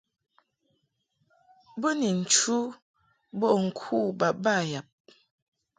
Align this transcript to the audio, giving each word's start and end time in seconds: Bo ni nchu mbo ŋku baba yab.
Bo 1.79 1.89
ni 1.99 2.09
nchu 2.19 2.57
mbo 3.35 3.47
ŋku 3.65 3.97
baba 4.19 4.55
yab. 4.71 4.87